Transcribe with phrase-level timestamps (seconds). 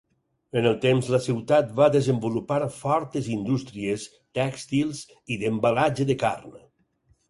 [0.61, 4.09] En el temps la ciutat va desenvolupar fortes Indústries
[4.41, 6.63] tèxtils i d'embalatge de carn.